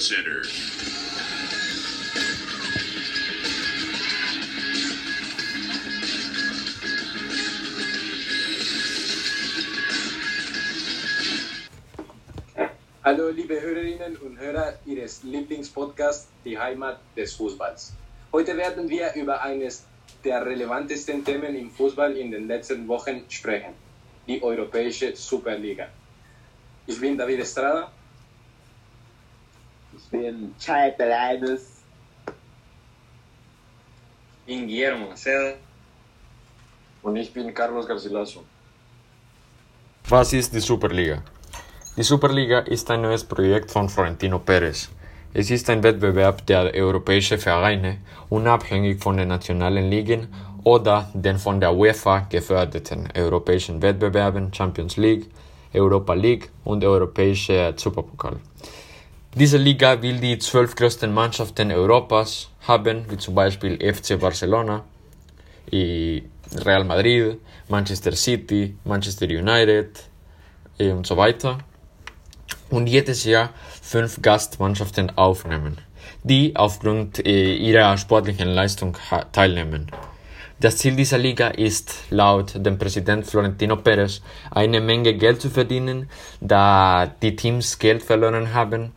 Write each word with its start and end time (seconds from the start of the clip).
Sports 0.00 0.08
Center. 0.08 0.42
Hallo 13.02 13.28
liebe 13.30 13.60
Hörerinnen 13.60 14.16
und 14.18 14.38
Hörer 14.38 14.74
Ihres 14.86 15.22
Lieblingspodcasts 15.22 16.28
Die 16.44 16.58
Heimat 16.58 17.00
des 17.16 17.34
Fußballs. 17.34 17.92
Heute 18.32 18.56
werden 18.56 18.88
wir 18.88 19.12
über 19.14 19.42
eines 19.42 19.84
der 20.24 20.44
relevantesten 20.46 21.24
Themen 21.24 21.54
im 21.56 21.70
Fußball 21.70 22.16
in 22.16 22.30
den 22.30 22.46
letzten 22.46 22.86
Wochen 22.88 23.24
sprechen, 23.28 23.74
die 24.26 24.42
Europäische 24.42 25.14
Superliga. 25.16 25.88
Ich 26.86 27.00
bin 27.00 27.18
David 27.18 27.40
Estrada. 27.40 27.90
Ich 29.96 30.08
bin 30.10 30.54
Chai 30.58 30.90
Pelaines. 30.90 31.80
bin 34.46 34.66
Guillermo 34.66 35.08
Maceda. 35.08 35.54
Und 37.02 37.16
ich 37.16 37.32
bin 37.32 37.54
Carlos 37.54 37.86
Garcilaso. 37.86 38.42
Was 40.08 40.32
ist 40.32 40.52
die 40.52 40.60
Superliga? 40.60 41.22
Die 41.96 42.02
Superliga 42.02 42.60
ist 42.60 42.90
ein 42.90 43.02
neues 43.02 43.24
Projekt 43.24 43.70
von 43.70 43.88
Florentino 43.88 44.38
Perez. 44.38 44.88
Es 45.32 45.50
ist 45.50 45.70
ein 45.70 45.82
Wettbewerb 45.82 46.44
der 46.46 46.74
europäischen 46.74 47.38
Vereine, 47.38 47.98
unabhängig 48.28 49.00
von 49.00 49.16
den 49.16 49.28
nationalen 49.28 49.88
Ligen 49.88 50.26
oder 50.64 51.08
den 51.14 51.38
von 51.38 51.60
der 51.60 51.72
UEFA 51.72 52.26
geförderten 52.28 53.08
europäischen 53.14 53.80
Wettbewerben 53.80 54.52
Champions 54.52 54.96
League, 54.96 55.30
Europa 55.72 56.14
League 56.14 56.50
und 56.64 56.84
Europäischer 56.84 57.72
Superpokal. 57.76 58.38
Diese 59.34 59.58
Liga 59.58 60.02
will 60.02 60.18
die 60.18 60.38
zwölf 60.38 60.74
größten 60.74 61.14
Mannschaften 61.14 61.70
Europas 61.70 62.48
haben, 62.66 63.04
wie 63.08 63.16
zum 63.16 63.36
Beispiel 63.36 63.78
FC 63.80 64.18
Barcelona, 64.18 64.84
Real 65.72 66.84
Madrid, 66.84 67.38
Manchester 67.68 68.10
City, 68.16 68.74
Manchester 68.82 69.26
United 69.26 70.02
und 70.80 71.06
so 71.06 71.16
weiter 71.16 71.58
und 72.70 72.88
jedes 72.88 73.22
Jahr 73.22 73.50
fünf 73.80 74.20
Gastmannschaften 74.20 75.16
aufnehmen, 75.16 75.78
die 76.24 76.56
aufgrund 76.56 77.24
äh, 77.24 77.54
ihrer 77.54 77.96
sportlichen 77.98 78.48
Leistung 78.48 78.96
teilnehmen. 79.30 79.92
Das 80.58 80.76
Ziel 80.76 80.96
dieser 80.96 81.18
Liga 81.18 81.48
ist, 81.48 81.94
laut 82.10 82.54
dem 82.54 82.78
Präsident 82.78 83.26
Florentino 83.26 83.76
Perez, 83.76 84.22
eine 84.50 84.80
Menge 84.80 85.14
Geld 85.14 85.40
zu 85.40 85.50
verdienen, 85.50 86.10
da 86.40 87.06
die 87.22 87.36
Teams 87.36 87.78
Geld 87.78 88.02
verloren 88.02 88.52
haben. 88.52 88.92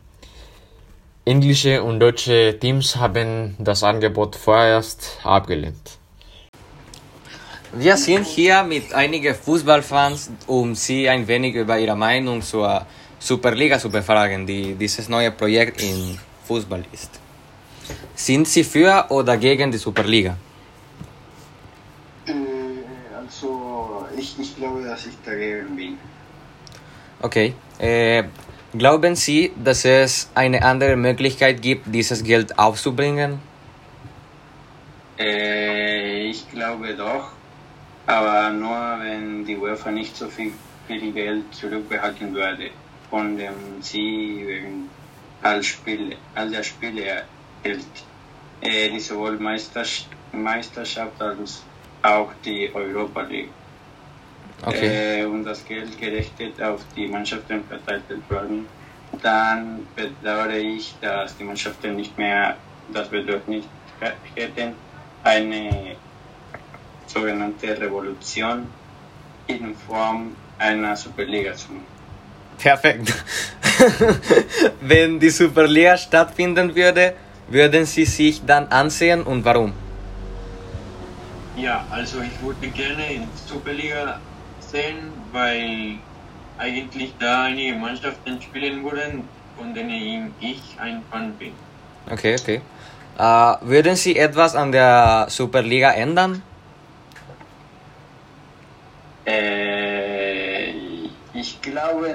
Englische 1.26 1.82
und 1.82 2.00
deutsche 2.00 2.58
Teams 2.60 2.96
haben 2.96 3.56
das 3.58 3.82
Angebot 3.82 4.36
vorerst 4.36 5.18
abgelehnt. 5.24 5.96
Wir 7.72 7.96
sind 7.96 8.26
hier 8.26 8.62
mit 8.62 8.92
einigen 8.92 9.34
Fußballfans, 9.34 10.30
um 10.46 10.74
sie 10.74 11.08
ein 11.08 11.26
wenig 11.26 11.54
über 11.54 11.78
ihre 11.78 11.96
Meinung 11.96 12.42
zur 12.42 12.86
Superliga 13.18 13.78
zu 13.78 13.88
befragen, 13.88 14.46
die 14.46 14.74
dieses 14.74 15.08
neue 15.08 15.30
Projekt 15.30 15.82
im 15.82 16.18
Fußball 16.44 16.84
ist. 16.92 17.18
Sind 18.14 18.46
Sie 18.46 18.62
für 18.62 19.06
oder 19.08 19.38
gegen 19.38 19.72
die 19.72 19.78
Superliga? 19.78 20.36
Äh, 22.26 22.32
also, 23.16 24.04
ich, 24.14 24.38
ich 24.38 24.54
glaube, 24.56 24.84
dass 24.84 25.06
ich 25.06 25.14
dagegen 25.24 25.74
bin. 25.74 25.98
Okay. 27.22 27.54
Äh, 27.78 28.24
glauben 28.76 29.14
Sie, 29.14 29.52
dass 29.56 29.84
es 29.84 30.30
eine 30.34 30.62
andere 30.62 30.96
Möglichkeit 30.96 31.62
gibt, 31.62 31.94
dieses 31.94 32.22
Geld 32.22 32.58
aufzubringen? 32.58 33.40
Äh, 35.18 36.30
ich 36.30 36.50
glaube 36.50 36.94
doch, 36.94 37.30
aber 38.06 38.50
nur 38.50 38.98
wenn 39.00 39.44
die 39.44 39.56
UEFA 39.56 39.90
nicht 39.90 40.16
so 40.16 40.28
viel, 40.28 40.52
Geld 40.86 41.54
zurückbehalten 41.54 42.34
würde, 42.34 42.70
von 43.08 43.38
dem 43.38 43.80
sie 43.80 44.44
wegen 44.46 44.90
all, 45.42 45.62
Spiele, 45.62 46.16
all 46.34 46.50
der 46.50 46.62
Spiele 46.62 47.04
erhält, 47.04 47.86
äh, 48.60 48.90
die 48.90 49.00
sowohl 49.00 49.38
Meisterschaft 49.38 51.22
als 51.22 51.62
auch 52.02 52.30
die 52.44 52.70
Europa 52.74 53.22
League. 53.22 53.48
Okay. 54.62 55.20
Äh, 55.20 55.24
und 55.24 55.44
das 55.44 55.64
Geld 55.64 55.98
gerechnet 55.98 56.60
auf 56.62 56.80
die 56.96 57.06
Mannschaften 57.08 57.64
verteilt 57.64 58.04
werden, 58.28 58.66
dann 59.22 59.86
bedauere 59.94 60.58
ich, 60.58 60.94
dass 61.00 61.36
die 61.36 61.44
Mannschaften 61.44 61.96
nicht 61.96 62.16
mehr 62.18 62.56
das 62.92 63.08
Bedürfnis 63.08 63.64
hätten, 64.34 64.74
eine 65.22 65.96
sogenannte 67.06 67.80
Revolution 67.80 68.66
in 69.46 69.74
Form 69.86 70.34
einer 70.58 70.96
Superliga 70.96 71.54
zu 71.54 71.72
machen. 71.72 71.86
Perfekt. 72.58 73.12
Wenn 74.80 75.18
die 75.18 75.30
Superliga 75.30 75.96
stattfinden 75.96 76.74
würde, 76.74 77.14
würden 77.48 77.84
Sie 77.84 78.04
sich 78.04 78.44
dann 78.44 78.68
ansehen 78.68 79.22
und 79.22 79.44
warum? 79.44 79.72
Ja, 81.56 81.84
also 81.90 82.20
ich 82.20 82.42
würde 82.42 82.68
gerne 82.68 83.12
in 83.12 83.28
Superliga 83.46 84.20
sehen, 84.70 85.12
weil 85.32 85.98
eigentlich 86.58 87.14
da 87.18 87.44
einige 87.44 87.74
Mannschaften 87.74 88.40
spielen 88.40 88.84
würden, 88.84 89.28
von 89.56 89.74
denen 89.74 90.34
ich 90.40 90.60
ein 90.78 91.02
Fan 91.10 91.32
bin. 91.34 91.52
Okay, 92.10 92.36
okay. 92.40 92.60
Äh, 93.18 93.22
würden 93.62 93.96
Sie 93.96 94.16
etwas 94.16 94.54
an 94.56 94.72
der 94.72 95.26
Superliga 95.28 95.92
ändern? 95.92 96.42
Äh, 99.26 100.70
ich 101.32 101.60
glaube, 101.62 102.14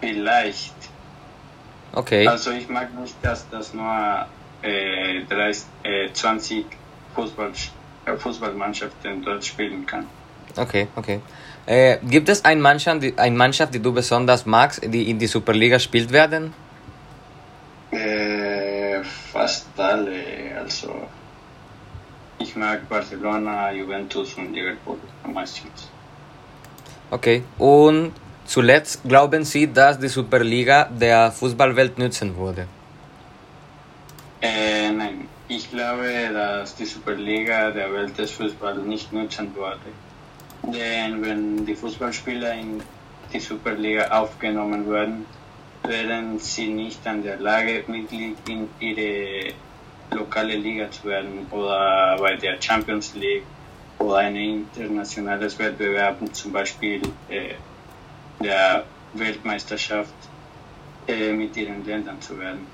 vielleicht. 0.00 0.74
Okay. 1.92 2.26
Also 2.26 2.50
ich 2.50 2.68
mag 2.68 2.88
nicht, 2.98 3.16
dass 3.22 3.48
das 3.50 3.74
nur 3.74 4.26
äh, 4.62 5.24
30, 5.28 5.64
äh, 5.82 6.12
20 6.12 6.66
Fußball, 7.14 7.52
äh, 8.06 8.16
Fußballmannschaften 8.16 9.22
dort 9.24 9.44
spielen 9.44 9.86
kann. 9.86 10.06
Okay, 10.56 10.88
okay. 10.96 11.20
Äh, 11.68 11.98
gibt 12.02 12.30
es 12.30 12.42
eine 12.46 12.62
Mannschaft, 12.62 13.02
die, 13.02 13.12
eine 13.18 13.36
Mannschaft, 13.36 13.74
die 13.74 13.78
du 13.78 13.92
besonders 13.92 14.46
magst, 14.46 14.80
die 14.82 15.10
in 15.10 15.18
die 15.18 15.26
Superliga 15.26 15.78
spielt 15.78 16.10
werden? 16.10 16.54
Äh, 17.90 19.04
fast 19.04 19.66
alle. 19.76 20.22
Also 20.58 21.06
ich 22.38 22.56
mag 22.56 22.88
Barcelona, 22.88 23.70
Juventus 23.70 24.32
und 24.38 24.54
Liverpool 24.54 24.96
am 25.22 25.34
meisten. 25.34 25.68
Okay. 27.10 27.42
Und 27.58 28.12
zuletzt 28.46 29.02
glauben 29.06 29.44
Sie, 29.44 29.70
dass 29.70 29.98
die 29.98 30.08
Superliga 30.08 30.84
der 30.84 31.30
Fußballwelt 31.32 31.98
nützen 31.98 32.34
würde? 32.34 32.66
Äh, 34.40 34.90
nein. 34.90 35.28
Ich 35.48 35.70
glaube, 35.70 36.30
dass 36.32 36.74
die 36.76 36.86
Superliga 36.86 37.70
der 37.70 37.92
Welt 37.92 38.16
des 38.16 38.30
Fußballs 38.30 38.84
nicht 38.84 39.12
nutzen 39.12 39.54
würde. 39.54 40.07
Denn 40.62 41.22
wenn 41.22 41.66
die 41.66 41.74
Fußballspieler 41.74 42.54
in 42.54 42.82
die 43.32 43.40
Superliga 43.40 44.08
aufgenommen 44.08 44.86
würden, 44.86 45.26
wären 45.84 46.38
sie 46.38 46.68
nicht 46.68 47.06
an 47.06 47.22
der 47.22 47.38
Lage, 47.38 47.84
Mitglied 47.86 48.36
in 48.48 48.68
ihre 48.80 49.52
lokale 50.10 50.56
Liga 50.56 50.90
zu 50.90 51.04
werden 51.04 51.46
oder 51.50 52.16
bei 52.18 52.36
der 52.36 52.60
Champions 52.60 53.14
League 53.14 53.44
oder 53.98 54.16
ein 54.18 54.36
internationales 54.36 55.58
Wettbewerb, 55.58 56.18
zum 56.32 56.52
Beispiel 56.52 57.02
äh, 57.28 57.54
der 58.42 58.84
Weltmeisterschaft, 59.14 60.14
äh, 61.06 61.32
mit 61.32 61.56
ihren 61.56 61.84
Ländern 61.84 62.20
zu 62.20 62.38
werden. 62.38 62.66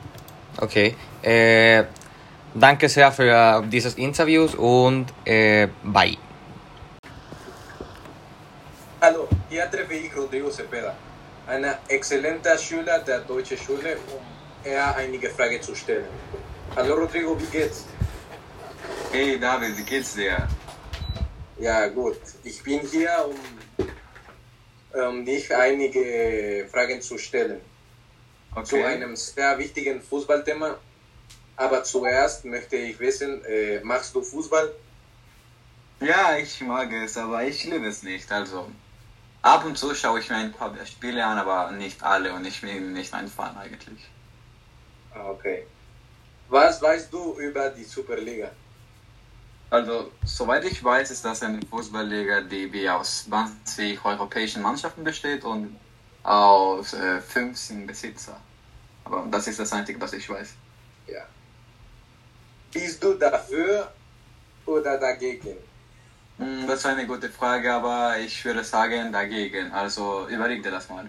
Okay. 0.61 0.95
Äh, 1.23 1.85
danke 2.55 2.89
sehr 2.89 3.11
für 3.13 3.65
dieses 3.71 3.95
Interview 3.95 4.47
und 4.57 5.07
äh, 5.25 5.69
bye. 5.83 6.17
Hallo, 9.01 9.29
hier 9.51 9.71
treffe 9.71 9.95
ich 9.95 10.17
Rodrigo 10.17 10.44
Cepeda, 10.55 10.95
ein 11.47 11.65
exzellenter 11.89 12.57
Schüler 12.59 12.99
der 13.01 13.21
deutschen 13.21 13.59
Schule, 13.59 13.97
um 14.15 14.23
eher 14.71 14.95
einige 14.97 15.29
Fragen 15.31 15.61
zu 15.61 15.75
stellen. 15.75 16.07
Hallo 16.77 16.95
Rodrigo, 16.95 17.39
wie 17.41 17.47
geht's? 17.47 17.85
Hey 19.13 19.39
David, 19.39 19.77
wie 19.79 19.83
geht's 19.83 20.15
dir? 20.15 20.49
Ja, 21.59 21.87
gut. 21.89 22.19
Ich 22.43 22.63
bin 22.63 22.81
hier, 22.81 23.13
um, 23.29 23.87
um 25.09 25.25
dich 25.25 25.55
einige 25.55 26.69
Fragen 26.73 27.01
zu 27.01 27.19
stellen. 27.19 27.61
Zu 28.65 28.77
Okay. 28.77 28.85
einem 28.85 29.17
sehr 29.17 29.59
wichtigen 29.59 30.01
Fußballthema. 30.01 30.79
Aber 31.57 31.83
zuerst 31.85 32.45
möchte 32.45 32.77
ich 32.77 32.99
wissen, 33.01 33.45
äh, 33.45 33.81
machst 33.83 34.15
du 34.15 34.23
Fußball? 34.23 34.73
Ja, 36.01 36.37
ich 36.37 36.61
mag 36.61 36.93
es, 36.93 37.17
aber 37.17 37.43
ich 37.45 37.65
liebe 37.65 37.87
es 37.87 38.03
nicht. 38.03 38.31
Also, 38.31 38.69
ab 39.45 39.65
und 39.65 39.77
zu 39.77 39.95
schaue 39.95 40.21
ich 40.21 40.29
mir 40.31 40.37
ein 40.37 40.53
paar 40.53 40.75
Spiele 40.87 41.25
an, 41.25 41.39
aber 41.39 41.71
nicht 41.73 42.03
alle 42.03 42.33
und 42.33 42.45
ich 42.47 42.61
bin 42.61 42.93
nicht 42.93 43.13
ein 43.15 43.29
Fan 43.29 43.57
eigentlich. 43.57 44.09
Ah, 45.15 45.31
Okay. 45.31 45.67
Was 46.49 46.81
weißt 46.83 47.11
du 47.13 47.39
über 47.39 47.71
die 47.71 47.85
Superliga? 47.85 48.51
Also, 49.71 50.13
soweit 50.25 50.65
ich 50.65 50.85
weiß, 50.85 51.11
ist 51.11 51.25
das 51.25 51.43
eine 51.43 51.61
Fußballliga, 51.67 52.43
die 52.43 52.71
wie 52.73 52.89
aus 52.89 53.25
20 53.25 54.05
europäischen 54.05 54.63
Mannschaften 54.63 55.03
besteht 55.03 55.43
und 55.43 55.77
aus 56.23 56.93
äh, 56.93 57.21
15 57.21 57.87
Besitzer. 57.87 58.39
Aber 59.05 59.27
das 59.31 59.49
ist 59.49 59.59
das 59.59 59.73
Einzige, 59.73 60.01
was 60.01 60.13
ich 60.13 60.29
weiß. 60.29 60.51
Ja. 61.07 61.23
Bist 62.71 63.03
du 63.03 63.15
dafür 63.15 63.91
oder 64.67 64.99
dagegen? 64.99 65.57
Hm, 66.39 66.67
Das 66.67 66.81
ist 66.81 66.87
eine 66.87 67.07
gute 67.07 67.31
Frage, 67.31 67.73
aber 67.73 68.19
ich 68.19 68.45
würde 68.45 68.65
sagen 68.65 69.13
dagegen. 69.13 69.73
Also, 69.73 70.27
überleg 70.29 70.63
dir 70.63 70.71
das 70.71 70.89
mal. 70.89 71.07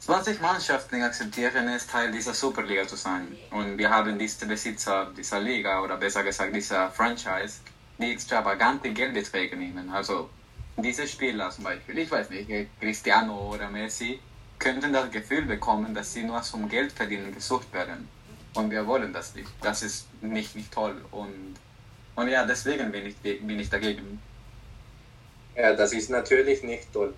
20 0.00 0.40
Mannschaften 0.40 1.02
akzeptieren 1.02 1.68
es, 1.68 1.86
Teil 1.86 2.10
dieser 2.12 2.32
Superliga 2.32 2.86
zu 2.86 2.96
sein. 2.96 3.36
Und 3.50 3.76
wir 3.76 3.90
haben 3.90 4.18
diese 4.18 4.46
Besitzer 4.46 5.10
dieser 5.16 5.40
Liga, 5.40 5.82
oder 5.82 5.96
besser 5.96 6.22
gesagt 6.24 6.54
dieser 6.54 6.90
Franchise, 6.90 7.60
die 7.98 8.12
extravagante 8.12 8.90
Geldbeträge 8.90 9.56
nehmen. 9.56 9.90
Also 9.90 10.30
diese 10.76 11.06
Spieler 11.06 11.50
zum 11.50 11.64
Beispiel, 11.64 11.98
ich 11.98 12.10
weiß 12.10 12.30
nicht, 12.30 12.48
Cristiano 12.80 13.50
oder 13.52 13.68
Messi, 13.68 14.20
könnten 14.58 14.92
das 14.92 15.10
Gefühl 15.10 15.42
bekommen, 15.42 15.92
dass 15.94 16.12
sie 16.14 16.22
nur 16.22 16.40
zum 16.42 16.68
Geld 16.68 16.92
verdienen 16.92 17.34
gesucht 17.34 17.70
werden. 17.72 18.08
Und 18.54 18.70
wir 18.70 18.86
wollen 18.86 19.12
das 19.12 19.34
nicht. 19.34 19.50
Das 19.60 19.82
ist 19.82 20.06
nicht, 20.22 20.56
nicht 20.56 20.72
toll. 20.72 21.04
Und, 21.10 21.56
und 22.18 22.28
ja, 22.28 22.44
deswegen 22.44 22.90
bin 22.90 23.06
ich, 23.06 23.16
bin 23.16 23.60
ich 23.60 23.70
dagegen. 23.70 24.20
Ja, 25.54 25.72
das 25.72 25.92
ist 25.92 26.10
natürlich 26.10 26.64
nicht 26.64 26.92
toll. 26.92 27.14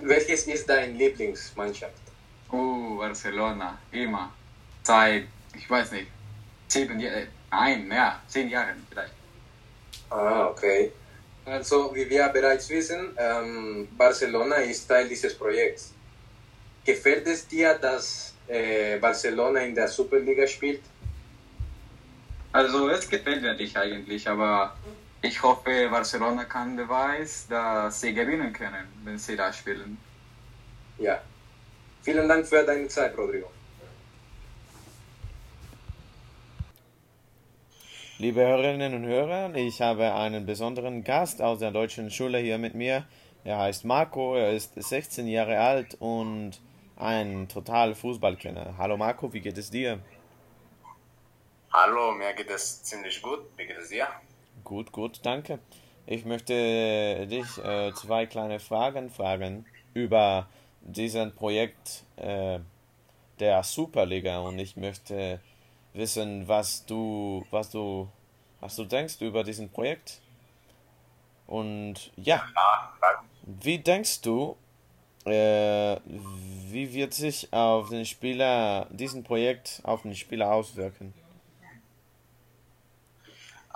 Welches 0.00 0.48
ist 0.48 0.68
deine 0.68 0.92
Lieblingsmannschaft? 0.92 2.02
Uh, 2.50 2.98
Barcelona, 2.98 3.78
immer. 3.92 4.32
Seit, 4.82 5.26
ich 5.54 5.70
weiß 5.70 5.92
nicht, 5.92 6.08
sieben 6.66 6.98
Jahren, 6.98 7.28
nein, 7.50 7.86
mehr, 7.86 8.20
zehn 8.26 8.48
Jahren 8.48 8.84
vielleicht. 8.90 9.14
Ah, 10.10 10.48
okay. 10.48 10.90
Also, 11.44 11.94
wie 11.94 12.10
wir 12.10 12.28
bereits 12.30 12.68
wissen, 12.68 13.14
ähm, 13.16 13.86
Barcelona 13.96 14.56
ist 14.56 14.88
Teil 14.88 15.08
dieses 15.08 15.34
Projekts. 15.38 15.92
Gefällt 16.84 17.28
es 17.28 17.46
dir, 17.46 17.74
dass 17.74 18.34
äh, 18.48 18.98
Barcelona 18.98 19.60
in 19.60 19.74
der 19.76 19.86
Superliga 19.86 20.46
spielt? 20.48 20.82
Also, 22.56 22.88
es 22.88 23.06
gefällt 23.10 23.42
mir 23.42 23.52
nicht 23.52 23.76
eigentlich, 23.76 24.26
aber 24.26 24.74
ich 25.20 25.42
hoffe, 25.42 25.88
Barcelona 25.90 26.44
kann 26.44 26.74
beweisen, 26.74 27.50
dass 27.50 28.00
sie 28.00 28.14
gewinnen 28.14 28.50
können, 28.54 28.86
wenn 29.04 29.18
sie 29.18 29.36
da 29.36 29.52
spielen. 29.52 29.98
Ja. 30.96 31.20
Vielen 32.00 32.26
Dank 32.26 32.46
für 32.46 32.64
deine 32.64 32.88
Zeit, 32.88 33.14
Rodrigo. 33.18 33.50
Liebe 38.16 38.40
Hörerinnen 38.40 38.94
und 38.94 39.04
Hörer, 39.04 39.54
ich 39.54 39.82
habe 39.82 40.14
einen 40.14 40.46
besonderen 40.46 41.04
Gast 41.04 41.42
aus 41.42 41.58
der 41.58 41.72
deutschen 41.72 42.10
Schule 42.10 42.38
hier 42.38 42.56
mit 42.56 42.74
mir. 42.74 43.04
Er 43.44 43.58
heißt 43.58 43.84
Marco, 43.84 44.34
er 44.34 44.52
ist 44.54 44.72
16 44.76 45.28
Jahre 45.28 45.60
alt 45.60 45.98
und 46.00 46.52
ein 46.96 47.48
total 47.48 47.94
Fußballkenner. 47.94 48.76
Hallo 48.78 48.96
Marco, 48.96 49.30
wie 49.34 49.40
geht 49.40 49.58
es 49.58 49.70
dir? 49.70 49.98
Hallo, 51.78 52.12
mir 52.12 52.32
geht 52.32 52.48
es 52.48 52.82
ziemlich 52.84 53.20
gut. 53.20 53.40
Wie 53.58 53.66
geht 53.66 53.76
es 53.76 53.90
dir? 53.90 54.08
Gut, 54.64 54.92
gut, 54.92 55.20
danke. 55.22 55.58
Ich 56.06 56.24
möchte 56.24 57.26
dich 57.26 57.58
äh, 57.58 57.92
zwei 57.92 58.24
kleine 58.24 58.60
Fragen 58.60 59.10
fragen 59.10 59.66
über 59.92 60.48
diesen 60.80 61.34
Projekt 61.34 62.04
äh, 62.16 62.60
der 63.38 63.62
Superliga 63.62 64.38
und 64.38 64.58
ich 64.58 64.78
möchte 64.78 65.38
wissen, 65.92 66.48
was 66.48 66.86
du, 66.86 67.44
was 67.50 67.68
du, 67.68 68.08
was 68.60 68.74
du 68.76 68.86
denkst 68.86 69.20
über 69.20 69.44
diesen 69.44 69.68
Projekt. 69.68 70.22
Und 71.46 72.10
ja, 72.16 72.42
wie 73.44 73.80
denkst 73.80 74.22
du, 74.22 74.56
äh, 75.26 75.98
wie 76.70 76.94
wird 76.94 77.12
sich 77.12 77.52
auf 77.52 77.90
den 77.90 78.06
Spieler, 78.06 78.86
diesen 78.88 79.22
Projekt 79.22 79.82
auf 79.84 80.00
den 80.00 80.14
Spieler 80.14 80.54
auswirken? 80.54 81.12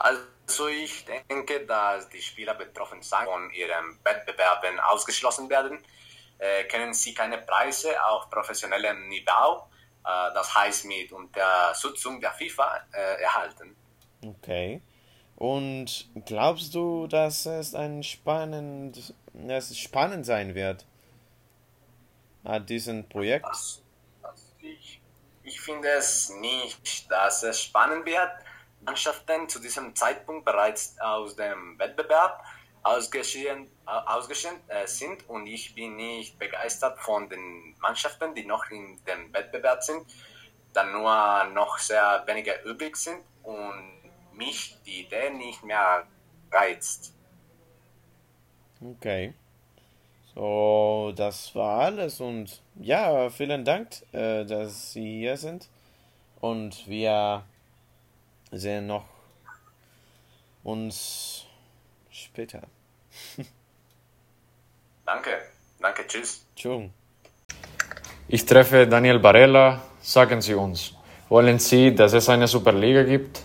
Also 0.00 0.68
ich 0.68 1.04
denke, 1.04 1.66
dass 1.66 2.08
die 2.08 2.22
Spieler 2.22 2.54
betroffen 2.54 3.02
sein 3.02 3.26
von 3.26 3.50
ihren 3.50 3.98
Wettbewerben 4.02 4.80
ausgeschlossen 4.80 5.50
werden, 5.50 5.78
äh, 6.38 6.64
können 6.64 6.94
sie 6.94 7.12
keine 7.12 7.36
Preise 7.38 8.02
auf 8.06 8.30
professionellem 8.30 9.08
Niveau, 9.08 9.68
äh, 10.04 10.32
das 10.32 10.54
heißt 10.54 10.86
mit 10.86 11.12
Unterstützung 11.12 12.18
der 12.18 12.32
FIFA, 12.32 12.80
äh, 12.92 13.22
erhalten. 13.22 13.76
Okay. 14.24 14.80
Und 15.36 16.08
glaubst 16.24 16.74
du, 16.74 17.06
dass 17.06 17.44
es 17.44 17.74
ein 17.74 18.02
spannend, 18.02 19.14
dass 19.34 19.70
es 19.70 19.78
spannend 19.78 20.24
sein 20.24 20.54
wird 20.54 20.86
an 22.44 22.64
diesem 22.64 23.06
Projekt? 23.06 23.44
Das, 23.44 23.82
das 24.22 24.54
ich, 24.60 25.00
ich 25.44 25.60
finde 25.60 25.88
es 25.88 26.30
nicht, 26.30 27.10
dass 27.10 27.42
es 27.42 27.60
spannend 27.60 28.06
wird. 28.06 28.30
Mannschaften 28.84 29.48
zu 29.48 29.58
diesem 29.58 29.94
Zeitpunkt 29.94 30.44
bereits 30.44 30.98
aus 31.00 31.36
dem 31.36 31.78
Wettbewerb 31.78 32.42
ausgeschieden, 32.82 33.66
äh, 33.86 33.90
ausgeschieden 33.90 34.58
äh, 34.68 34.86
sind 34.86 35.28
und 35.28 35.46
ich 35.46 35.74
bin 35.74 35.96
nicht 35.96 36.38
begeistert 36.38 36.98
von 36.98 37.28
den 37.28 37.74
Mannschaften, 37.80 38.34
die 38.34 38.44
noch 38.44 38.70
in 38.70 38.98
dem 39.04 39.32
Wettbewerb 39.32 39.82
sind, 39.82 40.06
da 40.72 40.84
nur 40.84 41.52
noch 41.52 41.78
sehr 41.78 42.22
wenige 42.26 42.54
übrig 42.64 42.96
sind 42.96 43.20
und 43.42 44.00
mich 44.32 44.78
die 44.86 45.02
Idee 45.02 45.30
nicht 45.30 45.62
mehr 45.62 46.06
reizt. 46.50 47.12
Okay. 48.82 49.34
So, 50.34 51.12
das 51.14 51.54
war 51.54 51.80
alles 51.80 52.20
und 52.20 52.62
ja, 52.76 53.28
vielen 53.30 53.64
Dank, 53.64 53.88
äh, 54.12 54.44
dass 54.44 54.92
Sie 54.92 55.18
hier 55.18 55.36
sind 55.36 55.68
und 56.40 56.88
wir 56.88 57.44
sehen 58.50 58.86
noch 58.86 59.04
uns 60.62 61.46
später. 62.10 62.62
Danke, 65.06 65.42
danke, 65.80 66.06
tschüss. 66.06 66.46
Tschüss. 66.54 66.88
Ich 68.28 68.46
treffe 68.46 68.86
Daniel 68.86 69.18
Barella. 69.18 69.82
Sagen 70.00 70.40
Sie 70.40 70.54
uns, 70.54 70.94
wollen 71.28 71.58
Sie, 71.58 71.92
dass 71.92 72.12
es 72.12 72.28
eine 72.28 72.46
Superliga 72.46 73.02
gibt? 73.02 73.42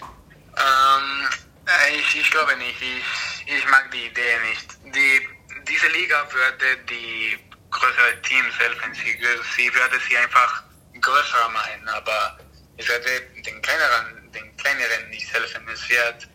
Ähm, 0.00 1.28
äh, 1.66 1.98
ich, 1.98 2.20
ich 2.20 2.30
glaube 2.30 2.56
nicht. 2.56 2.80
Ich, 2.80 3.52
ich 3.52 3.68
mag 3.68 3.90
die 3.90 4.06
Idee 4.06 4.36
nicht. 4.48 4.94
Die, 4.94 5.28
diese 5.68 5.88
Liga 5.88 6.18
würde 6.30 6.84
die 6.88 7.36
größeren 7.68 8.22
Teams 8.22 8.56
helfen. 8.60 8.94
Sie, 8.94 9.18
sie 9.56 9.74
würde 9.74 9.98
sie 10.08 10.16
einfach 10.16 10.62
größer 11.00 11.48
machen, 11.48 11.88
aber 11.88 12.38
es 12.76 12.88
würde 12.88 13.22
den 13.42 13.62
kleineren, 13.62 14.30
den 14.32 14.56
kleineren 14.56 15.10
nicht 15.10 15.32
helfen. 15.32 15.62
Es 15.72 15.88
wird 15.88 16.28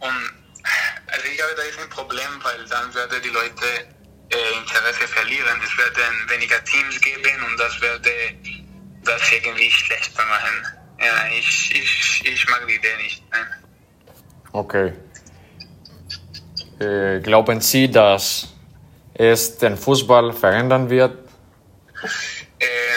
um, 0.00 0.14
also 1.06 1.26
ich 1.26 1.36
glaube, 1.36 1.54
da 1.56 1.62
ist 1.62 1.78
ein 1.78 1.88
Problem, 1.90 2.30
weil 2.42 2.64
dann 2.68 2.92
würde 2.94 3.20
die 3.20 3.28
Leute 3.28 3.66
äh, 4.30 4.58
Interesse 4.58 5.06
verlieren. 5.08 5.60
Es 5.64 5.76
werden 5.78 6.28
weniger 6.28 6.62
Teams 6.64 7.00
geben 7.00 7.44
und 7.46 7.58
das 7.58 7.80
würde 7.80 8.10
das 9.04 9.32
irgendwie 9.32 9.70
schlechter 9.70 10.24
machen. 10.26 10.66
Ja, 11.00 11.28
ich, 11.36 11.74
ich, 11.74 12.22
ich 12.24 12.48
mag 12.48 12.66
die 12.66 12.74
Idee 12.74 12.96
nicht. 12.98 13.22
Nein. 13.30 13.46
Okay. 14.52 14.92
Äh, 16.78 17.20
glauben 17.20 17.60
Sie, 17.60 17.90
dass 17.90 18.48
es 19.14 19.58
den 19.58 19.76
Fußball 19.76 20.32
verändern 20.32 20.88
wird? 20.88 21.18
Ähm, 22.60 22.91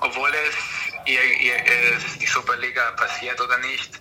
obwohl 0.00 0.32
es 0.34 0.54
ihr, 1.06 1.22
ihr, 1.22 1.98
die 2.20 2.26
Superliga 2.26 2.90
passiert 2.92 3.40
oder 3.40 3.58
nicht, 3.58 4.00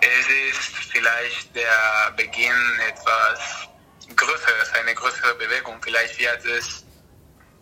es 0.00 0.26
ist 0.50 0.76
vielleicht 0.90 1.54
der 1.54 2.12
Beginn 2.16 2.80
etwas 2.88 3.68
Größeres, 4.16 4.72
eine 4.74 4.94
größere 4.94 5.34
Bewegung. 5.36 5.80
Vielleicht 5.82 6.18
wird 6.18 6.44
es 6.44 6.84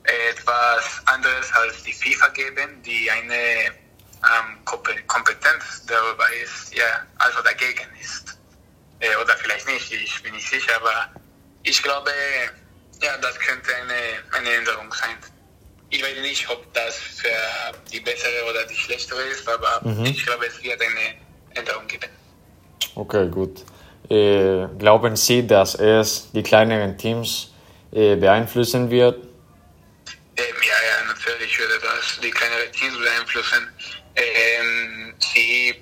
etwas 0.05 1.07
anderes 1.07 1.53
als 1.53 1.83
die 1.83 1.93
FIFA 1.93 2.29
geben, 2.29 2.83
die 2.83 3.11
eine 3.11 3.67
ähm, 3.67 4.65
Kompe- 4.65 5.03
Kompetenz 5.07 5.85
darüber 5.87 6.31
ist, 6.33 6.75
ja, 6.75 7.07
also 7.19 7.43
dagegen 7.43 7.89
ist. 8.01 8.39
Äh, 9.01 9.15
oder 9.17 9.37
vielleicht 9.37 9.67
nicht, 9.67 9.93
ich 9.93 10.23
bin 10.23 10.35
nicht 10.35 10.49
sicher, 10.49 10.77
aber 10.77 11.11
ich 11.63 11.83
glaube, 11.83 12.11
ja, 13.03 13.17
das 13.19 13.39
könnte 13.39 13.75
eine, 13.77 14.23
eine 14.33 14.55
Änderung 14.55 14.93
sein. 14.93 15.17
Ich 15.93 16.03
weiß 16.03 16.19
nicht, 16.23 16.49
ob 16.49 16.73
das 16.73 16.97
für 16.97 17.29
die 17.93 18.01
bessere 18.01 18.45
oder 18.49 18.65
die 18.65 18.77
schlechtere 18.77 19.21
ist, 19.23 19.47
aber 19.49 19.81
Mhm. 19.85 20.07
ich 20.07 20.25
glaube, 20.25 20.47
es 20.47 20.63
wird 20.63 20.81
eine 20.81 21.15
Änderung 21.55 21.87
geben. 21.89 22.09
Okay, 22.95 23.29
gut. 23.29 23.65
Äh, 24.09 24.67
glauben 24.79 25.17
Sie, 25.17 25.47
dass 25.47 25.75
es 25.75 26.31
die 26.33 26.43
kleineren 26.43 26.97
Teams 26.97 27.53
äh, 27.93 28.17
beeinflussen 28.17 28.89
wird? 28.91 29.17
Ähm, 30.37 30.45
ja, 30.63 30.79
ja, 30.91 31.05
natürlich 31.13 31.59
würde 31.59 31.79
das 31.83 32.19
die 32.23 32.31
kleineren 32.31 32.73
Teams 32.73 32.97
beeinflussen. 32.99 33.69
Ähm, 34.17 35.15
sie 35.19 35.75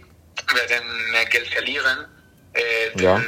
werden 0.54 1.10
mehr 1.12 1.24
Geld 1.26 1.48
verlieren, 1.48 2.06
äh, 2.54 2.90
denn 2.96 3.02
Ja. 3.02 3.18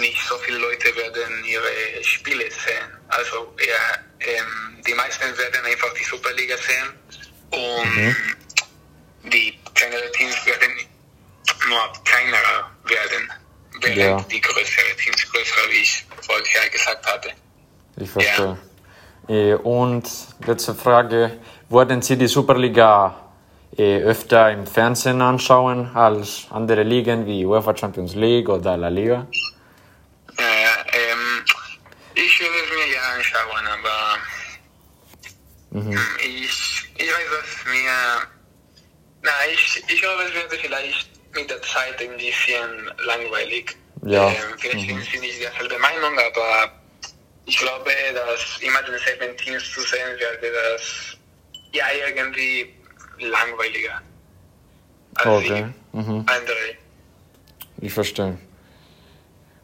nicht 0.00 0.20
so 0.28 0.36
viele 0.38 0.58
Leute 0.58 0.94
werden 0.96 1.44
ihre 1.44 2.02
Spiele 2.02 2.44
sehen. 2.50 2.88
Also 3.08 3.54
ja, 3.60 3.98
ähm, 4.26 4.82
die 4.86 4.94
meisten 4.94 5.22
werden 5.38 5.64
einfach 5.64 5.92
die 5.94 6.04
Superliga 6.04 6.56
sehen 6.56 6.88
und 7.50 7.94
Mhm. 7.96 8.16
die 9.30 9.58
kleineren 9.74 10.12
Teams 10.12 10.44
werden 10.46 10.70
nur 11.68 11.80
kleiner 12.04 12.70
werden, 12.84 13.32
während 13.80 13.96
Ja. 14.20 14.26
die 14.30 14.40
größeren 14.40 14.96
Teams 15.02 15.30
größer, 15.32 15.70
wie 15.70 15.82
ich 15.82 16.04
vorher 16.22 16.68
gesagt 16.70 17.06
hatte. 17.06 17.30
Ich 17.96 18.10
verstehe. 18.10 18.58
Äh, 19.28 19.54
Und 19.54 20.04
letzte 20.46 20.74
Frage, 20.74 21.38
würden 21.70 22.02
Sie 22.02 22.16
die 22.18 22.26
Superliga 22.26 23.14
äh, 23.76 24.02
öfter 24.02 24.52
im 24.52 24.66
Fernsehen 24.66 25.20
anschauen 25.22 25.90
als 25.96 26.46
andere 26.50 26.82
Ligen 26.82 27.26
wie 27.26 27.44
UEFA 27.44 27.74
Champions 27.76 28.14
League 28.14 28.48
oder 28.48 28.76
La 28.76 28.88
Liga? 28.88 29.26
Ja, 32.38 32.46
ja, 32.46 32.50
ähm, 32.50 32.54
ich 32.54 32.54
würde 32.54 32.58
es 32.64 32.70
mir 32.70 32.94
ja 32.94 33.02
anschauen, 33.14 33.66
aber 33.66 34.18
Mhm. 35.70 35.98
ich, 36.20 36.88
ich 36.96 37.08
weiß, 37.08 37.28
dass 37.30 37.64
mir, 37.72 38.28
na, 39.22 39.30
ich, 39.52 39.82
ich 39.88 40.00
glaube, 40.00 40.22
es 40.24 40.34
würde 40.34 40.56
vielleicht 40.56 41.10
mit 41.34 41.50
der 41.50 41.60
Zeit 41.62 42.00
ein 42.00 42.16
bisschen 42.16 42.90
langweilig. 43.04 43.76
Ja. 44.04 44.28
Ähm, 44.28 44.56
vielleicht 44.58 44.88
Mhm. 44.88 45.02
Sie 45.02 45.18
nicht 45.18 45.40
derselbe 45.42 45.78
Meinung, 45.78 46.16
aber 46.18 46.72
ich 47.46 47.58
glaube, 47.58 47.90
dass 48.14 48.58
immer 48.60 48.82
denselben 48.82 49.36
Teams 49.36 49.68
zu 49.72 49.80
sehen 49.80 50.18
werde, 50.18 50.52
das 50.52 51.16
ja 51.72 51.86
irgendwie 52.06 52.72
langweiliger 53.18 54.00
als 55.16 55.26
Okay. 55.26 55.66
Mhm. 55.92 56.24
andere. 56.26 56.76
Ich 57.80 57.92
verstehe. 57.92 58.38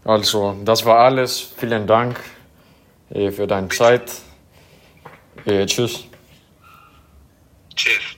Also, 0.05 0.59
das 0.65 0.85
war 0.85 0.99
alles. 1.01 1.53
Vielen 1.59 1.87
Dank 1.87 2.19
für 3.11 3.47
deine 3.47 3.69
Zeit. 3.69 4.13
Äh, 5.45 5.67
tschüss. 5.67 6.05
Tschüss. 7.75 8.17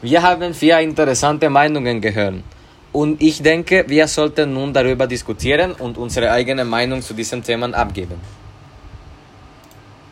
Wir 0.00 0.22
haben 0.22 0.52
vier 0.52 0.80
interessante 0.80 1.48
Meinungen 1.48 2.00
gehört. 2.00 2.42
Und 2.92 3.22
ich 3.22 3.42
denke, 3.42 3.84
wir 3.86 4.06
sollten 4.08 4.52
nun 4.52 4.72
darüber 4.72 5.06
diskutieren 5.06 5.72
und 5.72 5.96
unsere 5.96 6.30
eigene 6.30 6.64
Meinung 6.64 7.00
zu 7.00 7.14
diesen 7.14 7.42
Themen 7.42 7.72
abgeben. 7.74 8.20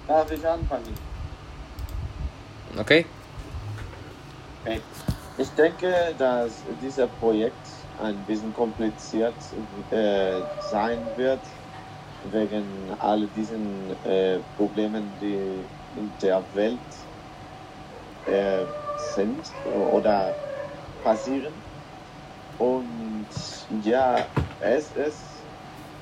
Darf 0.07 0.31
ich 0.31 0.47
anfangen? 0.47 0.95
Okay? 2.79 3.05
Okay. 4.65 4.81
Ich 5.37 5.49
denke, 5.51 6.15
dass 6.19 6.53
dieser 6.83 7.07
Projekt 7.07 7.67
ein 8.03 8.17
bisschen 8.27 8.55
kompliziert 8.55 9.35
äh, 9.91 10.41
sein 10.71 10.99
wird, 11.17 11.41
wegen 12.23 12.91
all 13.01 13.29
diesen 13.31 13.91
äh, 14.05 14.41
Problemen, 14.57 15.19
die 15.19 15.71
in 15.95 16.17
der 16.19 16.53
Welt 16.55 17.09
äh, 18.27 18.67
sind 18.97 19.53
oder 19.65 20.39
passieren. 21.03 21.65
Und 22.59 23.29
ja, 23.69 24.29
es, 24.59 24.93
es, 24.93 25.49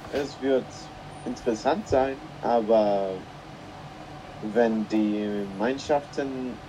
es 0.09 0.41
wird 0.41 0.67
interessant 1.25 1.89
sein, 1.89 2.33
aber 2.41 3.27
wenn 4.41 4.89
die 4.89 5.47
Mannschaften 5.49 6.61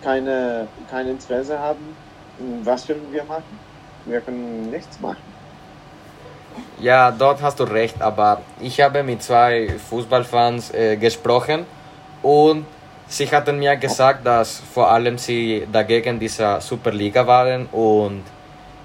keine, 0.00 0.74
kein 0.86 1.08
Interesse 1.08 1.58
haben, 1.58 1.98
was 2.36 2.86
können 2.86 3.10
wir 3.12 3.24
machen? 3.24 3.60
Wir 4.04 4.20
können 4.22 4.70
nichts 4.70 5.00
machen. 5.00 5.33
Ja, 6.80 7.10
dort 7.10 7.40
hast 7.40 7.60
du 7.60 7.64
recht, 7.64 8.00
aber 8.02 8.42
ich 8.60 8.80
habe 8.80 9.02
mit 9.02 9.22
zwei 9.22 9.68
Fußballfans 9.88 10.74
äh, 10.74 10.96
gesprochen 10.96 11.64
und 12.22 12.66
sie 13.06 13.30
hatten 13.30 13.58
mir 13.58 13.76
gesagt, 13.76 14.26
dass 14.26 14.60
vor 14.72 14.90
allem 14.90 15.16
sie 15.18 15.66
dagegen 15.72 16.18
dieser 16.18 16.60
Superliga 16.60 17.26
waren 17.26 17.66
und 17.66 18.22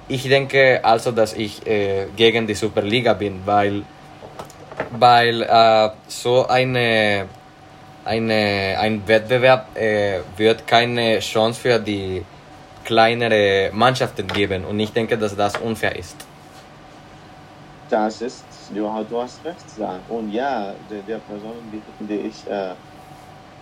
ich 0.07 0.23
denke 0.23 0.79
also, 0.83 1.11
dass 1.11 1.33
ich 1.33 1.65
äh, 1.67 2.07
gegen 2.15 2.47
die 2.47 2.55
Superliga 2.55 3.13
bin, 3.13 3.41
weil, 3.45 3.83
weil 4.91 5.43
äh, 5.43 5.89
so 6.07 6.47
eine, 6.47 7.25
eine, 8.05 8.77
ein 8.79 9.07
Wettbewerb 9.07 9.75
äh, 9.75 10.19
wird 10.37 10.65
keine 10.65 11.19
Chance 11.19 11.61
für 11.61 11.79
die 11.79 12.23
kleinere 12.83 13.69
Mannschaften 13.71 14.27
geben 14.27 14.65
und 14.65 14.79
ich 14.79 14.91
denke, 14.91 15.17
dass 15.17 15.35
das 15.35 15.57
unfair 15.57 15.95
ist. 15.95 16.28
Das 17.89 18.21
ist, 18.21 18.45
du, 18.69 18.83
du 19.09 19.21
hast 19.21 19.43
recht, 19.43 19.65
ja. 19.77 19.99
Und 20.09 20.31
ja, 20.31 20.75
der, 20.89 21.01
der 21.01 21.17
Person, 21.17 21.55
die, 21.71 21.81
die 22.05 22.27
ich 22.27 22.47
äh, 22.47 22.75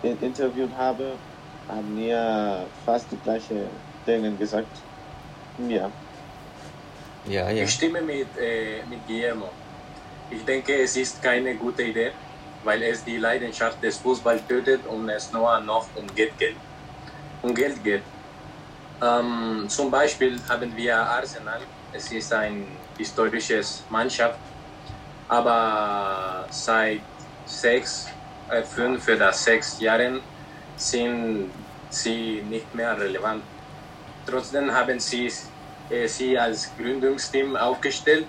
in, 0.03 0.19
interviewt 0.21 0.71
habe, 0.77 1.13
haben 1.69 1.95
mir 1.95 2.65
fast 2.85 3.05
die 3.11 3.17
gleiche 3.17 3.67
Dinge 4.05 4.31
gesagt. 4.33 4.67
Ja. 5.69 5.89
Ja, 7.25 7.49
ja. 7.49 7.63
Ich 7.63 7.71
stimme 7.71 8.01
mit, 8.01 8.27
äh, 8.37 8.83
mit 8.89 9.05
Guillermo. 9.07 9.49
Ich 10.29 10.43
denke, 10.43 10.75
es 10.75 10.97
ist 10.97 11.21
keine 11.21 11.55
gute 11.55 11.83
Idee, 11.83 12.11
weil 12.63 12.83
es 12.83 13.03
die 13.03 13.17
Leidenschaft 13.17 13.81
des 13.81 13.97
Fußballs 13.97 14.45
tötet 14.47 14.85
und 14.87 15.09
es 15.09 15.31
nur 15.31 15.59
noch 15.61 15.87
um 15.95 16.07
Geld 16.15 16.37
geht. 16.37 16.55
Um 17.41 17.55
Geld 17.55 17.81
geht. 17.83 18.03
Ähm, 19.01 19.65
zum 19.67 19.91
Beispiel 19.91 20.39
haben 20.49 20.75
wir 20.75 20.97
Arsenal. 20.97 21.61
Es 21.93 22.11
ist 22.11 22.33
ein 22.33 22.65
historisches 22.97 23.83
Mannschaft, 23.89 24.39
aber 25.27 26.47
seit 26.49 27.01
sechs, 27.45 28.07
äh, 28.49 28.63
fünf 28.63 29.07
oder 29.07 29.31
sechs 29.31 29.79
Jahren 29.79 30.19
sind 30.75 31.51
sie 31.89 32.43
nicht 32.49 32.73
mehr 32.73 32.99
relevant. 32.99 33.43
Trotzdem 34.25 34.73
haben 34.73 34.99
sie 34.99 35.31
äh, 35.89 36.07
sie 36.07 36.37
als 36.37 36.69
Gründungsteam 36.77 37.55
aufgestellt, 37.55 38.25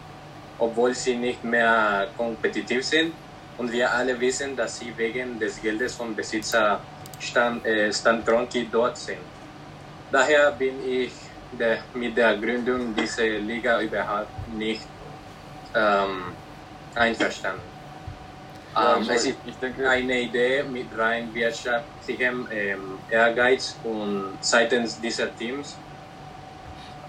obwohl 0.59 0.95
sie 0.95 1.17
nicht 1.17 1.43
mehr 1.43 2.09
kompetitiv 2.17 2.85
sind. 2.85 3.13
Und 3.57 3.73
wir 3.73 3.91
alle 3.91 4.21
wissen, 4.21 4.55
dass 4.55 4.79
sie 4.79 4.97
wegen 4.97 5.41
des 5.41 5.61
Geldes 5.61 5.95
von 5.95 6.15
Besitzer 6.15 6.81
Stan, 7.19 7.65
äh, 7.65 7.93
Stan 7.93 8.23
dort 8.25 8.97
sind. 8.97 9.38
Daher 10.11 10.53
bin 10.53 10.75
ich 10.87 11.13
der, 11.53 11.79
mit 11.95 12.17
der 12.17 12.37
Gründung 12.37 12.95
dieser 12.95 13.25
Liga 13.41 13.81
überhaupt 13.81 14.31
nicht 14.57 14.87
ähm, 15.75 16.33
einverstanden. 16.95 17.61
Ja, 18.75 18.97
Ähm, 18.97 19.03
es 19.11 19.25
ist 19.25 19.39
ich 19.45 19.57
denke- 19.57 19.89
eine 19.89 20.21
Idee 20.21 20.63
mit 20.63 20.87
rein 20.97 21.33
wirtschaftlichem 21.35 22.47
ähm, 22.51 22.99
Ehrgeiz 23.11 23.77
und 23.83 24.39
seitens 24.41 25.01
dieser 25.01 25.35
Teams, 25.37 25.77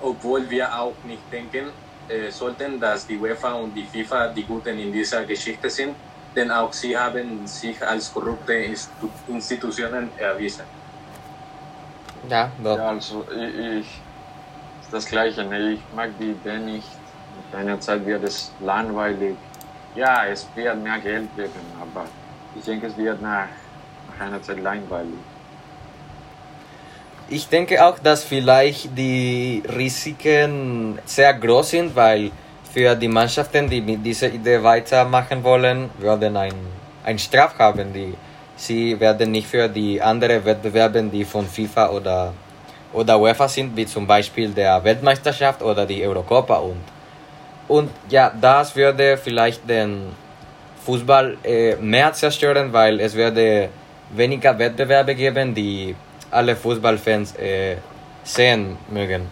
obwohl 0.01 0.50
wir 0.50 0.65
auch 0.74 0.96
nicht 1.03 1.22
denken 1.32 1.72
äh, 2.10 2.32
sollten, 2.32 2.79
dass 2.79 3.06
die 3.06 3.18
UEFA 3.18 3.53
und 3.53 3.74
die 3.75 3.86
FIFA 3.86 4.29
die 4.29 4.44
Guten 4.44 4.79
in 4.79 4.91
dieser 4.91 5.24
Geschichte 5.25 5.70
sind, 5.70 5.96
denn 6.36 6.50
auch 6.51 6.74
sie 6.74 6.98
haben 6.98 7.46
sich 7.46 7.77
als 7.86 8.12
korrupte 8.13 8.53
Institu 8.53 9.10
Institutionen 9.27 10.10
erwiesen. 10.18 10.65
Ja. 12.29 12.51
Ja, 12.63 12.89
also 12.89 13.25
ich, 13.31 13.79
ich 13.79 13.88
das 14.91 15.05
Gleiche. 15.05 15.43
Ne? 15.43 15.74
Ich 15.74 15.81
mag 15.95 16.09
die 16.19 16.31
Idee 16.31 16.57
nicht. 16.57 16.88
Mit 17.51 17.59
einer 17.59 17.79
Zeit 17.79 18.05
wird 18.05 18.24
es 18.24 18.51
langweilig. 18.59 19.36
Ja, 19.95 20.25
es 20.25 20.48
wird 20.55 20.77
mehr 20.81 21.00
Geld 21.00 21.36
geben, 21.36 21.65
aber 21.81 22.05
ich 22.55 22.63
denke, 22.63 22.88
es 22.88 22.98
wird 22.98 23.21
nach, 23.21 23.48
nach 24.09 24.25
einer 24.25 24.41
Zeit 24.41 24.59
langweilig. 24.62 25.19
Ich 27.27 27.48
denke 27.48 27.83
auch, 27.86 28.00
dass 28.00 28.24
vielleicht 28.24 28.98
die 28.98 29.63
Risiken 29.67 30.98
sehr 31.05 31.33
groß 31.33 31.69
sind, 31.69 31.95
weil 31.95 32.31
für 32.71 32.95
die 32.95 33.07
Mannschaften, 33.07 33.69
die 33.69 33.81
mit 33.81 34.03
dieser 34.05 34.31
Idee 34.31 34.62
weitermachen 34.63 35.43
wollen, 35.43 35.89
werden 36.00 36.38
ein, 36.38 36.53
ein 37.03 37.19
Straf 37.19 37.57
haben. 37.57 37.93
Die, 37.93 38.15
sie 38.60 39.00
werden 39.00 39.32
nicht 39.32 39.48
für 39.48 39.68
die 39.68 40.01
anderen 40.01 40.44
Wettbewerbe, 40.44 41.01
die 41.04 41.24
von 41.24 41.48
FIFA 41.48 41.89
oder, 41.89 42.34
oder 42.94 43.20
UEFA 43.20 43.48
sind, 43.48 43.75
wie 43.75 43.86
zum 43.86 44.06
Beispiel 44.06 44.50
der 44.50 44.84
Weltmeisterschaft 44.84 45.62
oder 45.62 45.86
die 45.86 46.06
Eurocopa. 46.06 46.58
Und, 46.58 46.84
und 47.68 47.89
ja, 48.10 48.32
das 48.39 48.75
würde 48.75 49.18
vielleicht 49.18 49.68
den 49.68 50.13
Fußball 50.86 51.38
äh, 51.44 51.75
mehr 51.78 52.12
zerstören, 52.13 52.72
weil 52.74 53.00
es 53.00 53.16
würde 53.16 53.70
weniger 54.12 54.58
Wettbewerbe 54.58 55.16
geben, 55.16 55.54
die 55.54 55.96
alle 56.32 56.56
Fußballfans 56.56 57.36
äh, 57.38 57.78
sehen 58.24 58.78
mögen. 58.89 59.28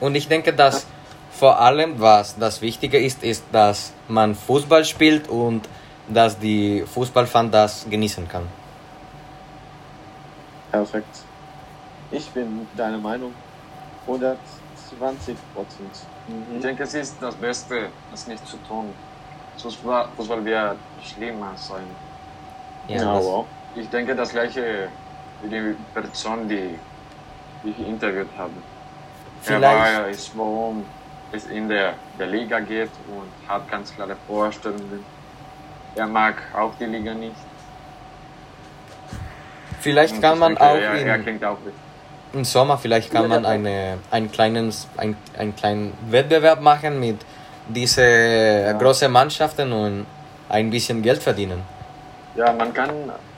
Und 0.00 0.14
ich 0.14 0.28
denke, 0.28 0.52
dass 0.52 0.86
vor 1.30 1.58
allem, 1.60 2.00
was 2.00 2.36
das 2.38 2.60
Wichtige 2.60 2.98
ist, 2.98 3.22
ist, 3.22 3.44
dass 3.52 3.92
man 4.08 4.34
Fußball 4.34 4.84
spielt 4.84 5.28
und 5.28 5.68
dass 6.08 6.38
die 6.38 6.84
Fußballfan 6.86 7.50
das 7.50 7.86
genießen 7.88 8.28
kann. 8.28 8.46
Perfekt. 10.70 11.18
Ich 12.10 12.28
bin 12.30 12.66
deiner 12.76 12.98
Meinung 12.98 13.32
120 14.06 15.36
Prozent. 15.54 15.90
Ich 16.54 16.60
denke, 16.62 16.82
es 16.84 16.94
ist 16.94 17.16
das 17.20 17.34
Beste, 17.34 17.88
es 18.12 18.26
nicht 18.26 18.46
zu 18.46 18.56
tun. 18.68 18.92
Fußball, 19.58 20.08
Fußball 20.16 20.44
wird 20.44 20.76
schlimmer 21.02 21.52
sein. 21.56 21.84
Ja, 22.88 22.96
Ja, 22.96 23.14
das, 23.14 23.24
wow. 23.24 23.46
Ich 23.74 23.88
denke, 23.88 24.14
das 24.14 24.30
gleiche 24.30 24.88
wie 25.42 25.48
die 25.48 25.74
Person, 25.94 26.48
die, 26.48 26.78
ich 27.64 27.78
interviewt 27.78 28.28
habe. 28.36 28.52
Er 28.54 29.42
Vielleicht- 29.42 30.02
weiß, 30.02 30.30
worum 30.34 30.84
es 31.32 31.46
in 31.46 31.68
der, 31.68 31.94
der 32.18 32.26
Liga 32.28 32.60
geht 32.60 32.90
und 33.08 33.48
hat 33.48 33.68
ganz 33.70 33.94
klare 33.94 34.16
Vorstellungen. 34.26 35.04
Er 35.94 36.06
mag 36.06 36.36
auch 36.54 36.72
die 36.80 36.86
Liga 36.86 37.14
nicht. 37.14 37.36
vielleicht 39.80 40.22
kann 40.22 40.38
man 40.38 40.56
auch 40.56 40.76
er, 40.76 40.94
er 40.94 41.16
in, 41.16 41.22
klingt 41.22 41.44
auch 41.44 41.58
im 42.32 42.44
Sommer, 42.44 42.78
vielleicht 42.78 43.12
kann 43.12 43.28
man 43.28 43.44
eine, 43.44 43.98
einen, 44.10 44.30
kleinen, 44.32 44.72
ein, 44.96 45.16
einen 45.36 45.54
kleinen 45.54 45.92
Wettbewerb 46.08 46.60
machen 46.62 46.98
mit 46.98 47.18
diesen 47.68 48.78
großen 48.78 49.10
Mannschaften 49.12 49.72
und 49.72 50.06
ein 50.48 50.70
bisschen 50.70 51.02
Geld 51.02 51.22
verdienen. 51.22 51.62
Ja, 52.34 52.52
man 52.52 52.72
kann 52.72 52.90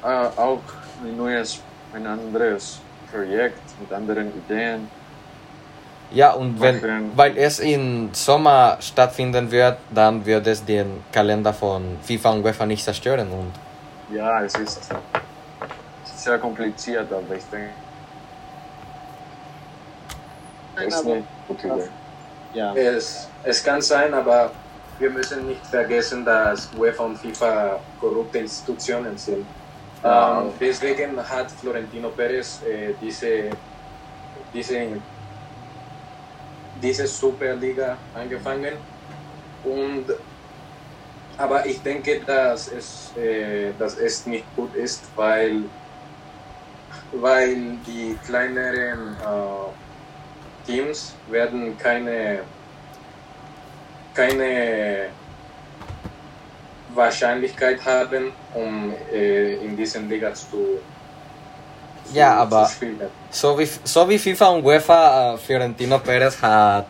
äh, 0.03 0.07
auch 0.07 0.61
ein 1.05 1.17
neues, 1.17 1.61
ein 1.93 2.07
anderes 2.07 2.81
Projekt 3.11 3.59
mit 3.81 3.93
anderen 3.93 4.29
Ideen. 4.29 4.89
Ja, 6.11 6.33
und 6.33 6.61
wenn, 6.61 6.77
Machen. 6.77 7.13
weil 7.17 7.37
es 7.37 7.59
im 7.59 8.11
Sommer 8.13 8.77
stattfinden 8.81 9.51
wird, 9.51 9.79
dann 9.93 10.25
wird 10.25 10.47
es 10.47 10.65
den 10.65 11.03
Kalender 11.11 11.53
von 11.53 11.97
FIFA 12.03 12.31
und 12.31 12.45
UEFA 12.45 12.67
nicht 12.67 12.85
zerstören. 12.85 13.29
Und 13.33 13.53
Ja, 14.15 14.43
es 14.43 14.55
ist 14.55 14.91
sehr 16.05 16.39
kompliziert, 16.39 17.13
aber 17.13 17.35
ich 17.35 17.45
denke, 17.51 17.71
Nein, 20.77 20.89
es 20.89 20.95
ist 20.95 21.01
aber- 21.05 21.13
eine 21.15 21.25
gute 21.49 21.67
Idee. 21.69 21.89
Ja, 22.55 22.73
Es, 22.75 23.29
es 23.43 23.65
kann 23.65 23.81
sein, 23.83 24.15
aber 24.15 24.53
wir 25.01 25.11
müssen 25.11 25.49
nicht 25.49 25.67
vergessen, 25.67 26.25
dass 26.25 26.71
UEFA 26.79 27.03
und 27.05 27.19
FIFA 27.19 27.81
korrupte 28.01 28.39
Institutionen 28.39 29.19
sind. 29.19 29.45
Ja. 30.05 30.43
Ähm, 30.43 30.51
deswegen 30.61 31.17
hat 31.29 31.51
Florentino 31.51 32.11
Perez 32.11 32.61
äh, 32.63 32.95
diese, 33.01 33.51
diese, 34.53 34.87
diese 36.85 37.07
Superliga 37.07 37.97
angefangen. 38.15 38.75
Und, 39.65 40.05
aber 41.39 41.65
ich 41.67 41.83
denke, 41.83 42.21
dass 42.21 42.71
es, 42.71 43.13
äh, 43.17 43.73
dass 43.79 43.97
es 43.97 44.27
nicht 44.27 44.45
gut 44.55 44.75
ist, 44.77 45.03
weil, 45.17 45.63
weil 47.13 47.57
die 47.87 48.17
kleineren 48.27 49.17
äh, 49.17 50.67
Teams 50.67 51.15
werden 51.31 51.77
keine, 51.79 52.41
keine 54.13 55.09
Wahrscheinlichkeit 56.95 57.85
haben, 57.85 58.33
um 58.53 58.93
äh, 59.13 59.55
in 59.55 59.77
diesen 59.77 60.09
Liga 60.09 60.35
zu, 60.35 60.47
zu, 60.51 60.81
Ja, 62.13 62.37
aber- 62.37 62.71
so 63.31 63.59
wie, 63.59 63.69
so 63.85 64.09
wie 64.09 64.19
FIFA 64.19 64.47
und 64.49 64.65
UEFA, 64.65 65.35
äh, 65.35 65.39
Fiorentino 65.39 65.99
Perez 65.99 66.41
hat 66.41 66.87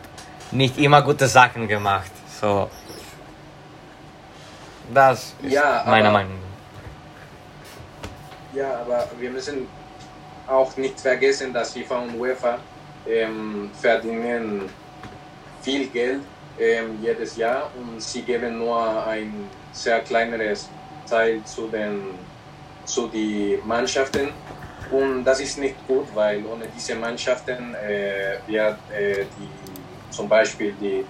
nicht 0.50 0.76
immer 0.78 1.00
gute 1.02 1.26
Sachen 1.26 1.66
gemacht. 1.68 2.10
So, 2.40 2.68
das 4.92 5.34
ist 5.42 5.52
Ja, 5.52 5.82
meine 5.86 6.08
aber- 6.08 6.18
Meinung. 6.18 6.38
Ja, 8.54 8.80
aber 8.80 9.08
wir 9.18 9.30
müssen 9.30 9.66
auch 10.46 10.76
nicht 10.76 11.00
vergessen, 11.00 11.52
dass 11.52 11.72
FIFA 11.72 11.98
und 12.00 12.18
UEFA 12.20 12.58
ähm, 13.08 13.70
verdienen 13.80 14.68
viel 15.62 15.86
Geld 15.88 16.20
ähm, 16.58 16.98
jedes 17.02 17.36
Jahr 17.36 17.70
und 17.76 18.00
sie 18.00 18.22
geben 18.22 18.58
nur 18.58 19.06
ein 19.06 19.48
sehr 19.72 20.00
kleineres 20.00 20.68
Teil 21.08 21.42
zu 21.44 21.66
den 21.68 22.14
zu 22.84 23.08
die 23.08 23.58
Mannschaften 23.64 24.28
und 24.90 25.24
das 25.24 25.40
ist 25.40 25.58
nicht 25.58 25.76
gut, 25.86 26.06
weil 26.14 26.44
ohne 26.46 26.66
diese 26.74 26.94
Mannschaften 26.94 27.74
äh, 27.74 28.38
wird 28.46 28.78
äh, 28.92 29.24
die 29.38 29.48
zum 30.10 30.28
Beispiel 30.28 30.74
die 30.80 31.04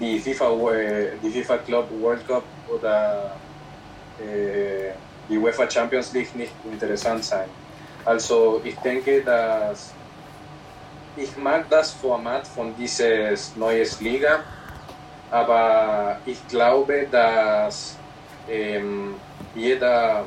die 0.00 0.18
FIFA 0.18 0.72
äh, 0.72 1.12
die 1.22 1.30
FIFA 1.30 1.58
Club 1.58 1.88
World 2.00 2.26
Cup 2.26 2.44
oder 2.68 3.36
äh, 4.20 4.92
die 5.28 5.38
UEFA 5.38 5.68
Champions 5.70 6.12
League 6.12 6.34
nicht 6.34 6.52
interessant 6.70 7.24
sein. 7.24 7.48
Also 8.04 8.60
ich 8.64 8.76
denke, 8.76 9.22
dass 9.22 9.92
ich 11.16 11.36
mag 11.36 11.68
das 11.70 11.92
Format 11.92 12.46
von 12.46 12.74
dieses 12.76 13.56
neues 13.56 14.00
Liga, 14.00 14.40
aber 15.30 16.18
ich 16.26 16.46
glaube, 16.48 17.06
dass 17.10 17.96
ähm, 18.48 19.16
jeder, 19.54 20.24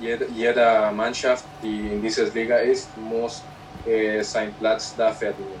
jeder, 0.00 0.26
jeder 0.28 0.92
Mannschaft, 0.92 1.44
die 1.62 1.88
in 1.92 2.02
dieser 2.02 2.24
Liga 2.26 2.56
ist, 2.56 2.88
muss 2.96 3.42
äh, 3.86 4.22
seinen 4.22 4.52
Platz 4.54 4.94
da 4.96 5.12
verdienen. 5.12 5.60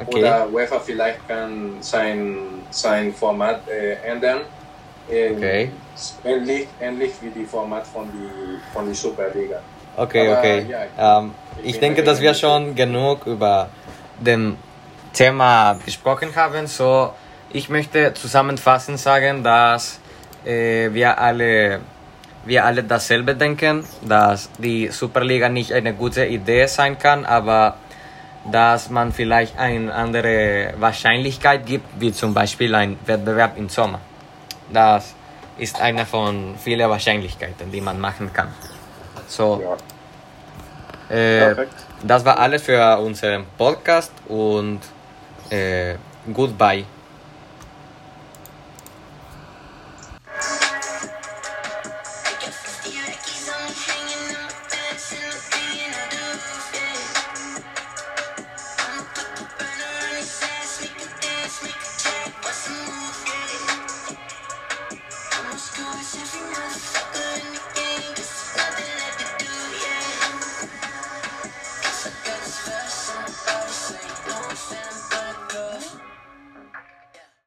Okay. 0.00 0.18
Oder 0.18 0.48
UEFA 0.52 0.80
vielleicht 0.80 1.26
kann 1.28 1.76
sein, 1.80 2.36
sein 2.70 3.12
Format 3.14 3.60
äh, 3.68 3.94
ändern. 4.04 4.40
Ähm, 5.10 5.36
Okay. 5.36 5.70
Ähnlich, 6.24 6.66
ähnlich 6.80 7.12
wie 7.20 7.30
die 7.30 7.44
Format 7.44 7.86
von 7.86 8.10
die, 8.10 8.58
von 8.72 8.88
die 8.88 8.94
Superliga. 8.94 9.60
Okay, 9.96 10.26
Aber, 10.28 10.38
okay. 10.38 10.66
ja, 10.68 11.20
ähm, 11.20 11.34
ich 11.62 11.74
ich 11.74 11.80
denke, 11.80 12.02
dass 12.02 12.20
wir 12.20 12.34
schon 12.34 12.74
genug 12.74 13.26
über 13.26 13.68
dem 14.18 14.56
Thema 15.12 15.78
gesprochen 15.84 16.34
haben. 16.34 16.66
So, 16.66 17.12
ich 17.50 17.68
möchte 17.68 18.12
zusammenfassend 18.14 18.98
sagen, 18.98 19.44
dass 19.44 20.00
äh, 20.44 20.92
wir 20.92 21.16
alle 21.16 21.80
wir 22.46 22.64
alle 22.64 22.82
dasselbe 22.82 23.34
denken, 23.34 23.84
dass 24.02 24.50
die 24.58 24.88
Superliga 24.88 25.48
nicht 25.48 25.72
eine 25.72 25.94
gute 25.94 26.24
Idee 26.26 26.66
sein 26.66 26.98
kann, 26.98 27.24
aber 27.24 27.76
dass 28.50 28.90
man 28.90 29.12
vielleicht 29.12 29.58
eine 29.58 29.92
andere 29.94 30.74
Wahrscheinlichkeit 30.78 31.64
gibt, 31.64 31.86
wie 31.98 32.12
zum 32.12 32.34
Beispiel 32.34 32.74
ein 32.74 32.98
Wettbewerb 33.06 33.56
im 33.56 33.68
Sommer. 33.68 34.00
Das 34.72 35.14
ist 35.58 35.80
eine 35.80 36.04
von 36.04 36.54
vielen 36.58 36.88
Wahrscheinlichkeiten, 36.90 37.70
die 37.72 37.80
man 37.80 37.98
machen 38.00 38.30
kann. 38.32 38.48
So, 39.26 39.62
Ja. 41.10 41.16
äh, 41.16 41.66
das 42.02 42.24
war 42.24 42.38
alles 42.38 42.62
für 42.62 42.98
unseren 42.98 43.44
Podcast 43.56 44.12
und 44.28 44.80
äh, 45.50 45.94
goodbye. 46.32 46.84